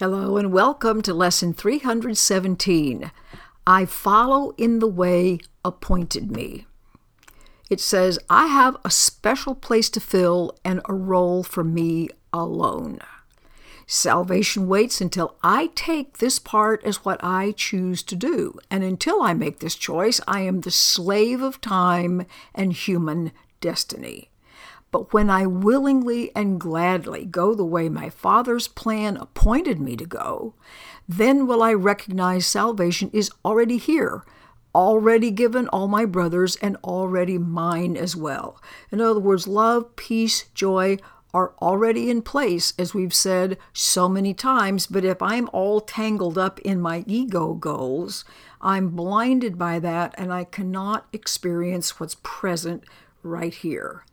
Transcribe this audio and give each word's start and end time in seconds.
Hello 0.00 0.38
and 0.38 0.50
welcome 0.50 1.02
to 1.02 1.12
lesson 1.12 1.52
317. 1.52 3.10
I 3.66 3.84
follow 3.84 4.54
in 4.56 4.78
the 4.78 4.88
way 4.88 5.40
appointed 5.62 6.32
me. 6.32 6.64
It 7.68 7.80
says, 7.80 8.18
I 8.30 8.46
have 8.46 8.78
a 8.82 8.90
special 8.90 9.54
place 9.54 9.90
to 9.90 10.00
fill 10.00 10.56
and 10.64 10.80
a 10.88 10.94
role 10.94 11.42
for 11.42 11.62
me 11.62 12.08
alone. 12.32 13.00
Salvation 13.86 14.68
waits 14.68 15.02
until 15.02 15.36
I 15.42 15.66
take 15.74 16.16
this 16.16 16.38
part 16.38 16.82
as 16.82 17.04
what 17.04 17.22
I 17.22 17.52
choose 17.52 18.02
to 18.04 18.16
do. 18.16 18.58
And 18.70 18.82
until 18.82 19.20
I 19.20 19.34
make 19.34 19.58
this 19.58 19.76
choice, 19.76 20.18
I 20.26 20.40
am 20.40 20.62
the 20.62 20.70
slave 20.70 21.42
of 21.42 21.60
time 21.60 22.24
and 22.54 22.72
human 22.72 23.32
destiny. 23.60 24.29
But 24.90 25.12
when 25.12 25.30
I 25.30 25.46
willingly 25.46 26.34
and 26.34 26.60
gladly 26.60 27.24
go 27.24 27.54
the 27.54 27.64
way 27.64 27.88
my 27.88 28.10
Father's 28.10 28.66
plan 28.66 29.16
appointed 29.16 29.80
me 29.80 29.96
to 29.96 30.06
go, 30.06 30.54
then 31.08 31.46
will 31.46 31.62
I 31.62 31.74
recognize 31.74 32.46
salvation 32.46 33.10
is 33.12 33.30
already 33.44 33.78
here, 33.78 34.24
already 34.74 35.30
given 35.30 35.68
all 35.68 35.86
my 35.86 36.04
brothers, 36.04 36.56
and 36.56 36.76
already 36.82 37.38
mine 37.38 37.96
as 37.96 38.16
well. 38.16 38.60
In 38.90 39.00
other 39.00 39.20
words, 39.20 39.46
love, 39.46 39.94
peace, 39.96 40.46
joy 40.54 40.98
are 41.32 41.52
already 41.62 42.10
in 42.10 42.22
place, 42.22 42.72
as 42.78 42.92
we've 42.92 43.14
said 43.14 43.56
so 43.72 44.08
many 44.08 44.34
times. 44.34 44.86
But 44.86 45.04
if 45.04 45.22
I'm 45.22 45.48
all 45.52 45.80
tangled 45.80 46.36
up 46.36 46.58
in 46.60 46.80
my 46.80 47.04
ego 47.06 47.54
goals, 47.54 48.24
I'm 48.60 48.90
blinded 48.90 49.56
by 49.56 49.78
that 49.78 50.14
and 50.18 50.32
I 50.32 50.44
cannot 50.44 51.06
experience 51.12 52.00
what's 52.00 52.16
present 52.22 52.84
right 53.22 53.54
here. 53.54 54.04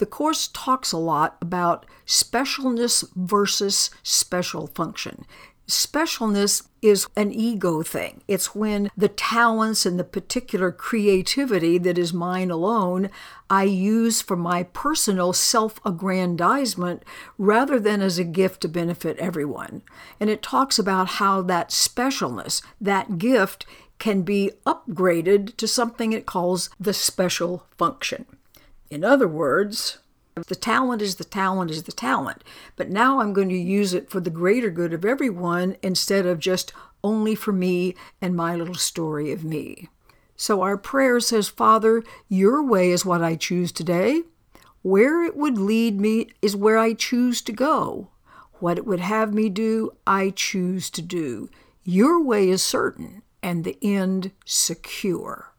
The 0.00 0.06
Course 0.06 0.48
talks 0.54 0.92
a 0.92 0.96
lot 0.96 1.36
about 1.42 1.84
specialness 2.06 3.04
versus 3.14 3.90
special 4.02 4.66
function. 4.68 5.26
Specialness 5.68 6.66
is 6.80 7.06
an 7.18 7.32
ego 7.32 7.82
thing. 7.82 8.22
It's 8.26 8.54
when 8.54 8.90
the 8.96 9.10
talents 9.10 9.84
and 9.84 9.98
the 9.98 10.04
particular 10.04 10.72
creativity 10.72 11.76
that 11.76 11.98
is 11.98 12.14
mine 12.14 12.50
alone 12.50 13.10
I 13.50 13.64
use 13.64 14.22
for 14.22 14.36
my 14.36 14.62
personal 14.62 15.34
self 15.34 15.78
aggrandizement 15.84 17.04
rather 17.36 17.78
than 17.78 18.00
as 18.00 18.18
a 18.18 18.24
gift 18.24 18.62
to 18.62 18.68
benefit 18.68 19.18
everyone. 19.18 19.82
And 20.18 20.30
it 20.30 20.40
talks 20.40 20.78
about 20.78 21.08
how 21.20 21.42
that 21.42 21.68
specialness, 21.68 22.62
that 22.80 23.18
gift, 23.18 23.66
can 23.98 24.22
be 24.22 24.52
upgraded 24.64 25.58
to 25.58 25.68
something 25.68 26.14
it 26.14 26.24
calls 26.24 26.70
the 26.80 26.94
special 26.94 27.66
function. 27.76 28.24
In 28.90 29.04
other 29.04 29.28
words, 29.28 29.98
the 30.34 30.56
talent 30.56 31.00
is 31.00 31.14
the 31.14 31.24
talent 31.24 31.70
is 31.70 31.84
the 31.84 31.92
talent, 31.92 32.42
but 32.74 32.90
now 32.90 33.20
I'm 33.20 33.32
going 33.32 33.48
to 33.48 33.54
use 33.54 33.94
it 33.94 34.10
for 34.10 34.18
the 34.18 34.30
greater 34.30 34.68
good 34.68 34.92
of 34.92 35.04
everyone 35.04 35.76
instead 35.80 36.26
of 36.26 36.40
just 36.40 36.72
only 37.04 37.36
for 37.36 37.52
me 37.52 37.94
and 38.20 38.34
my 38.34 38.56
little 38.56 38.74
story 38.74 39.30
of 39.30 39.44
me. 39.44 39.88
So 40.34 40.62
our 40.62 40.76
prayer 40.76 41.20
says, 41.20 41.48
Father, 41.48 42.02
your 42.28 42.64
way 42.64 42.90
is 42.90 43.04
what 43.04 43.22
I 43.22 43.36
choose 43.36 43.70
today. 43.70 44.22
Where 44.82 45.22
it 45.22 45.36
would 45.36 45.58
lead 45.58 46.00
me 46.00 46.30
is 46.42 46.56
where 46.56 46.78
I 46.78 46.94
choose 46.94 47.42
to 47.42 47.52
go. 47.52 48.08
What 48.54 48.76
it 48.76 48.86
would 48.86 49.00
have 49.00 49.32
me 49.32 49.50
do, 49.50 49.92
I 50.06 50.30
choose 50.30 50.90
to 50.90 51.02
do. 51.02 51.48
Your 51.84 52.20
way 52.22 52.48
is 52.48 52.62
certain 52.62 53.22
and 53.42 53.62
the 53.62 53.78
end 53.82 54.32
secure. 54.44 55.52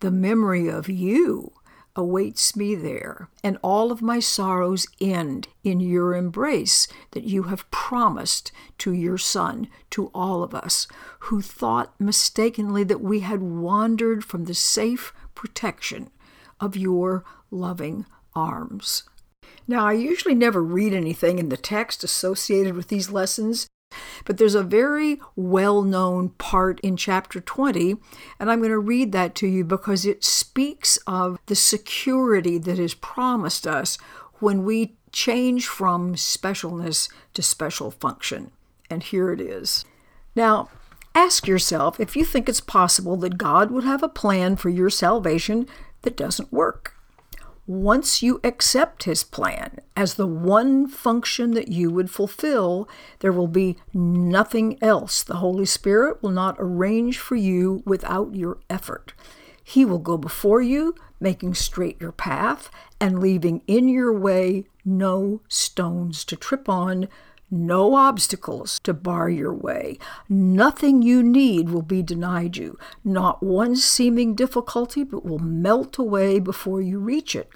The 0.00 0.10
memory 0.10 0.68
of 0.68 0.88
you 0.88 1.52
awaits 1.96 2.54
me 2.56 2.74
there, 2.74 3.28
and 3.42 3.58
all 3.62 3.90
of 3.90 4.02
my 4.02 4.20
sorrows 4.20 4.86
end 5.00 5.48
in 5.64 5.80
your 5.80 6.14
embrace 6.14 6.86
that 7.10 7.24
you 7.24 7.44
have 7.44 7.70
promised 7.70 8.52
to 8.78 8.92
your 8.92 9.18
Son, 9.18 9.68
to 9.90 10.10
all 10.14 10.42
of 10.42 10.54
us, 10.54 10.86
who 11.20 11.42
thought 11.42 11.94
mistakenly 12.00 12.84
that 12.84 13.00
we 13.00 13.20
had 13.20 13.42
wandered 13.42 14.24
from 14.24 14.44
the 14.44 14.54
safe 14.54 15.12
protection 15.34 16.10
of 16.60 16.76
your 16.76 17.24
loving 17.50 18.06
arms. 18.34 19.04
Now, 19.66 19.86
I 19.86 19.92
usually 19.92 20.34
never 20.34 20.62
read 20.62 20.92
anything 20.92 21.38
in 21.38 21.48
the 21.48 21.56
text 21.56 22.02
associated 22.02 22.74
with 22.74 22.88
these 22.88 23.10
lessons 23.10 23.68
but 24.24 24.38
there's 24.38 24.54
a 24.54 24.62
very 24.62 25.20
well 25.36 25.82
known 25.82 26.30
part 26.30 26.80
in 26.80 26.96
chapter 26.96 27.40
20, 27.40 27.96
and 28.38 28.50
I'm 28.50 28.60
going 28.60 28.70
to 28.70 28.78
read 28.78 29.12
that 29.12 29.34
to 29.36 29.46
you 29.46 29.64
because 29.64 30.04
it 30.04 30.24
speaks 30.24 30.98
of 31.06 31.38
the 31.46 31.56
security 31.56 32.58
that 32.58 32.78
is 32.78 32.94
promised 32.94 33.66
us 33.66 33.98
when 34.34 34.64
we 34.64 34.96
change 35.12 35.66
from 35.66 36.14
specialness 36.14 37.10
to 37.34 37.42
special 37.42 37.90
function. 37.90 38.50
And 38.88 39.02
here 39.02 39.32
it 39.32 39.40
is. 39.40 39.84
Now, 40.34 40.68
ask 41.14 41.46
yourself 41.46 41.98
if 41.98 42.16
you 42.16 42.24
think 42.24 42.48
it's 42.48 42.60
possible 42.60 43.16
that 43.18 43.38
God 43.38 43.70
would 43.70 43.84
have 43.84 44.02
a 44.02 44.08
plan 44.08 44.56
for 44.56 44.68
your 44.68 44.90
salvation 44.90 45.66
that 46.02 46.16
doesn't 46.16 46.52
work 46.52 46.94
once 47.66 48.22
you 48.22 48.40
accept 48.42 49.04
his 49.04 49.22
plan 49.22 49.79
as 50.00 50.14
the 50.14 50.26
one 50.26 50.88
function 50.88 51.50
that 51.50 51.68
you 51.68 51.90
would 51.90 52.10
fulfill, 52.10 52.88
there 53.18 53.32
will 53.32 53.46
be 53.46 53.76
nothing 53.92 54.82
else. 54.82 55.22
The 55.22 55.36
Holy 55.36 55.66
Spirit 55.66 56.22
will 56.22 56.30
not 56.30 56.56
arrange 56.58 57.18
for 57.18 57.34
you 57.34 57.82
without 57.84 58.34
your 58.34 58.60
effort. 58.70 59.12
He 59.62 59.84
will 59.84 59.98
go 59.98 60.16
before 60.16 60.62
you, 60.62 60.94
making 61.20 61.52
straight 61.52 62.00
your 62.00 62.12
path 62.12 62.70
and 62.98 63.20
leaving 63.20 63.60
in 63.66 63.88
your 63.88 64.10
way 64.10 64.64
no 64.86 65.42
stones 65.48 66.24
to 66.24 66.34
trip 66.34 66.66
on, 66.66 67.06
no 67.50 67.94
obstacles 67.94 68.80
to 68.84 68.94
bar 68.94 69.28
your 69.28 69.52
way. 69.52 69.98
Nothing 70.30 71.02
you 71.02 71.22
need 71.22 71.68
will 71.68 71.82
be 71.82 72.02
denied 72.02 72.56
you. 72.56 72.78
Not 73.04 73.42
one 73.42 73.76
seeming 73.76 74.34
difficulty, 74.34 75.04
but 75.04 75.26
will 75.26 75.40
melt 75.40 75.98
away 75.98 76.38
before 76.38 76.80
you 76.80 76.98
reach 76.98 77.36
it. 77.36 77.50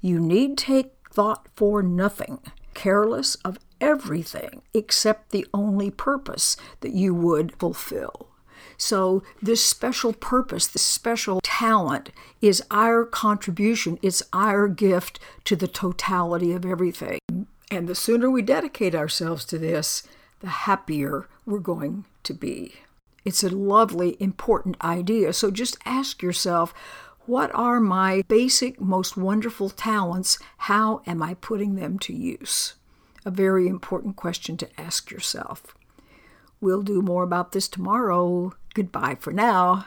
You 0.00 0.20
need 0.20 0.56
take 0.56 0.99
thought 1.10 1.46
for 1.56 1.82
nothing, 1.82 2.38
careless 2.74 3.34
of 3.36 3.58
everything 3.80 4.62
except 4.74 5.30
the 5.30 5.46
only 5.52 5.90
purpose 5.90 6.56
that 6.80 6.92
you 6.92 7.14
would 7.14 7.52
fulfill. 7.56 8.28
So, 8.76 9.22
this 9.42 9.62
special 9.62 10.14
purpose, 10.14 10.66
this 10.66 10.82
special 10.82 11.40
talent 11.42 12.10
is 12.40 12.62
our 12.70 13.04
contribution, 13.04 13.98
it's 14.00 14.22
our 14.32 14.68
gift 14.68 15.20
to 15.44 15.54
the 15.54 15.68
totality 15.68 16.52
of 16.52 16.64
everything. 16.64 17.18
And 17.70 17.88
the 17.88 17.94
sooner 17.94 18.30
we 18.30 18.42
dedicate 18.42 18.94
ourselves 18.94 19.44
to 19.46 19.58
this, 19.58 20.08
the 20.40 20.48
happier 20.48 21.28
we're 21.44 21.58
going 21.58 22.06
to 22.22 22.32
be. 22.32 22.74
It's 23.24 23.44
a 23.44 23.50
lovely, 23.50 24.16
important 24.18 24.82
idea. 24.82 25.34
So 25.34 25.50
just 25.50 25.76
ask 25.84 26.22
yourself 26.22 26.72
what 27.26 27.54
are 27.54 27.80
my 27.80 28.22
basic, 28.28 28.80
most 28.80 29.16
wonderful 29.16 29.70
talents? 29.70 30.38
How 30.58 31.02
am 31.06 31.22
I 31.22 31.34
putting 31.34 31.76
them 31.76 31.98
to 32.00 32.12
use? 32.12 32.74
A 33.24 33.30
very 33.30 33.68
important 33.68 34.16
question 34.16 34.56
to 34.56 34.80
ask 34.80 35.10
yourself. 35.10 35.76
We'll 36.60 36.82
do 36.82 37.02
more 37.02 37.22
about 37.22 37.52
this 37.52 37.68
tomorrow. 37.68 38.54
Goodbye 38.74 39.16
for 39.20 39.32
now. 39.32 39.86